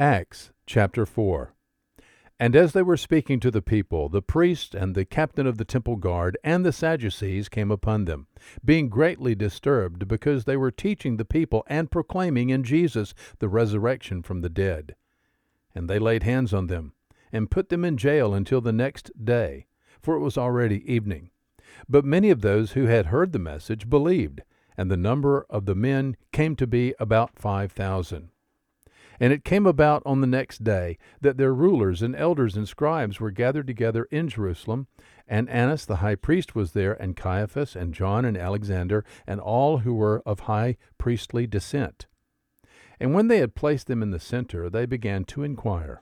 [0.00, 1.54] Acts chapter 4.
[2.38, 5.64] And as they were speaking to the people, the priest and the captain of the
[5.64, 8.28] temple guard and the Sadducees came upon them,
[8.64, 14.22] being greatly disturbed because they were teaching the people and proclaiming in Jesus the resurrection
[14.22, 14.94] from the dead.
[15.74, 16.92] And they laid hands on them
[17.32, 19.66] and put them in jail until the next day,
[20.00, 21.30] for it was already evening.
[21.88, 24.42] But many of those who had heard the message believed,
[24.76, 28.30] and the number of the men came to be about five thousand.
[29.20, 33.18] And it came about on the next day that their rulers and elders and scribes
[33.18, 34.86] were gathered together in Jerusalem,
[35.26, 39.78] and Annas the high priest was there, and Caiaphas, and John, and Alexander, and all
[39.78, 42.06] who were of high priestly descent.
[43.00, 46.00] And when they had placed them in the center, they began to inquire,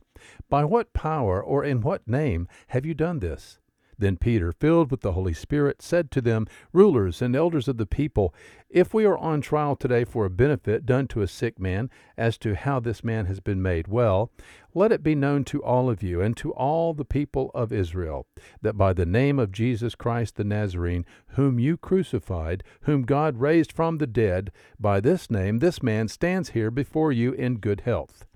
[0.49, 3.59] By what power or in what name have you done this?
[3.99, 7.87] Then Peter, filled with the Holy Spirit, said to them, Rulers and elders of the
[7.87, 8.35] people,
[8.69, 12.37] if we are on trial today for a benefit done to a sick man, as
[12.39, 14.31] to how this man has been made well,
[14.75, 18.27] let it be known to all of you and to all the people of Israel,
[18.61, 23.73] that by the name of Jesus Christ the Nazarene, whom you crucified, whom God raised
[23.73, 28.27] from the dead, by this name this man stands here before you in good health.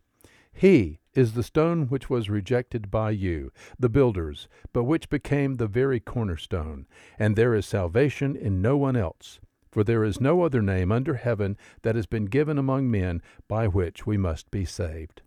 [0.52, 5.66] He is the stone which was rejected by you, the builders, but which became the
[5.66, 6.86] very cornerstone.
[7.18, 9.40] And there is salvation in no one else.
[9.70, 13.68] For there is no other name under heaven that has been given among men by
[13.68, 15.22] which we must be saved.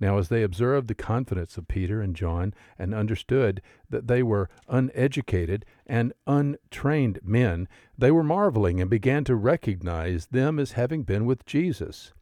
[0.00, 4.48] Now, as they observed the confidence of Peter and John, and understood that they were
[4.68, 11.26] uneducated and untrained men, they were marveling and began to recognize them as having been
[11.26, 12.12] with Jesus.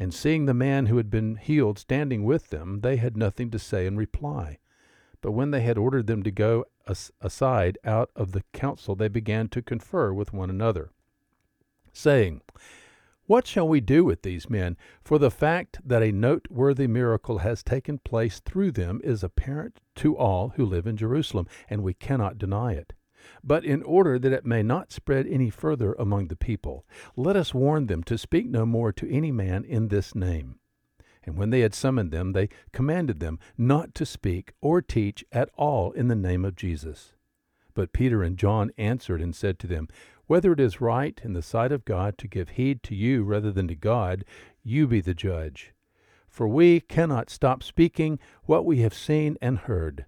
[0.00, 3.58] And seeing the man who had been healed standing with them, they had nothing to
[3.58, 4.58] say in reply.
[5.20, 9.08] But when they had ordered them to go as- aside out of the council, they
[9.08, 10.92] began to confer with one another,
[11.92, 12.42] saying,
[13.26, 14.76] What shall we do with these men?
[15.02, 20.16] For the fact that a noteworthy miracle has taken place through them is apparent to
[20.16, 22.92] all who live in Jerusalem, and we cannot deny it.
[23.42, 27.54] But in order that it may not spread any further among the people, let us
[27.54, 30.58] warn them to speak no more to any man in this name.
[31.24, 35.50] And when they had summoned them, they commanded them not to speak or teach at
[35.56, 37.12] all in the name of Jesus.
[37.74, 39.88] But Peter and John answered and said to them,
[40.26, 43.52] Whether it is right in the sight of God to give heed to you rather
[43.52, 44.24] than to God,
[44.62, 45.74] you be the judge.
[46.28, 50.06] For we cannot stop speaking what we have seen and heard.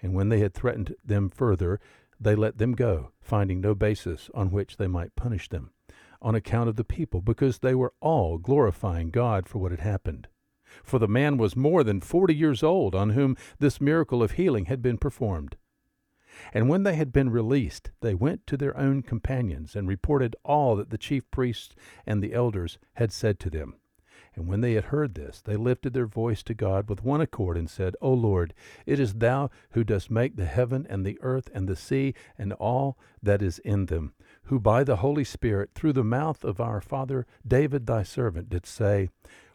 [0.00, 1.80] And when they had threatened them further,
[2.22, 5.70] they let them go, finding no basis on which they might punish them,
[6.20, 10.28] on account of the people, because they were all glorifying God for what had happened.
[10.82, 14.66] For the man was more than forty years old on whom this miracle of healing
[14.66, 15.56] had been performed.
[16.54, 20.76] And when they had been released, they went to their own companions and reported all
[20.76, 21.74] that the chief priests
[22.06, 23.74] and the elders had said to them.
[24.34, 27.56] And when they had heard this, they lifted their voice to God with one accord
[27.58, 28.54] and said, O Lord,
[28.86, 32.52] it is thou who dost make the heaven and the earth and the sea and
[32.54, 36.80] all that is in them, who by the Holy Spirit, through the mouth of our
[36.80, 39.10] father David thy servant, did say,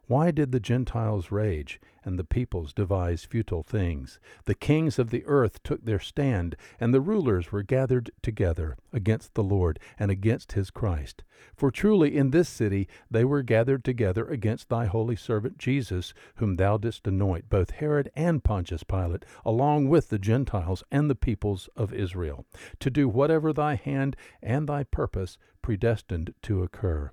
[0.08, 4.20] why did the Gentiles rage, and the peoples devise futile things?
[4.46, 9.34] The kings of the earth took their stand, and the rulers were gathered together against
[9.34, 11.24] the Lord and against his Christ.
[11.58, 16.56] For truly in this city they were gathered together against thy holy servant Jesus, whom
[16.56, 21.68] thou didst anoint, both Herod and Pontius Pilate, along with the Gentiles and the peoples
[21.76, 22.46] of Israel,
[22.80, 27.12] to do whatever thy hand and thy purpose predestined to occur.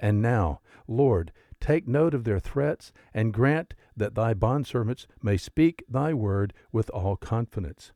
[0.00, 1.30] And now, Lord,
[1.64, 6.90] Take note of their threats, and grant that thy bondservants may speak thy word with
[6.90, 7.94] all confidence,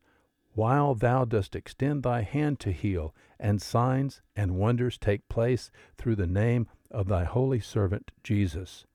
[0.54, 6.16] while thou dost extend thy hand to heal, and signs and wonders take place through
[6.16, 8.86] the name of thy holy servant Jesus.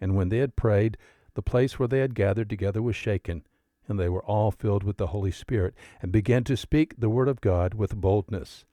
[0.00, 0.96] And when they had prayed,
[1.34, 3.44] the place where they had gathered together was shaken,
[3.88, 7.28] and they were all filled with the Holy Spirit, and began to speak the word
[7.28, 8.64] of God with boldness.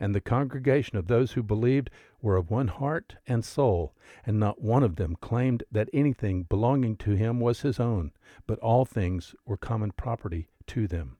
[0.00, 1.88] And the congregation of those who believed
[2.22, 3.94] were of one heart and soul,
[4.24, 8.12] and not one of them claimed that anything belonging to him was his own,
[8.46, 11.18] but all things were common property to them.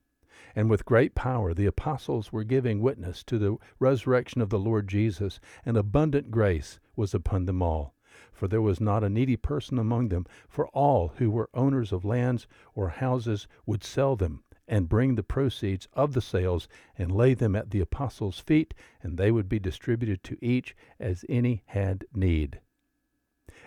[0.55, 4.89] And with great power the apostles were giving witness to the resurrection of the Lord
[4.89, 7.95] Jesus, and abundant grace was upon them all.
[8.33, 12.05] For there was not a needy person among them, for all who were owners of
[12.05, 17.35] lands or houses would sell them and bring the proceeds of the sales and lay
[17.35, 22.05] them at the apostles' feet, and they would be distributed to each as any had
[22.15, 22.61] need.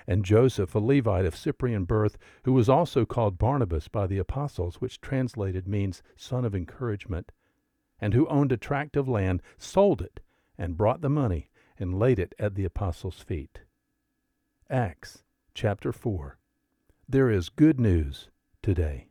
[0.07, 4.75] And Joseph, a Levite of Cyprian birth, who was also called Barnabas by the apostles,
[4.79, 7.31] which translated means son of encouragement,
[7.99, 10.19] and who owned a tract of land, sold it
[10.57, 13.61] and brought the money and laid it at the apostles' feet.
[14.69, 16.37] Acts chapter 4.
[17.07, 18.29] there is good news
[18.61, 19.09] today.